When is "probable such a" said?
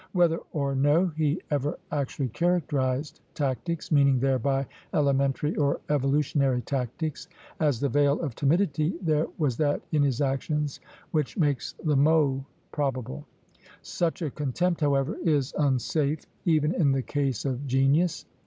12.71-14.31